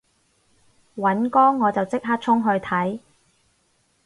[0.95, 2.99] 尹光我就即刻衝去睇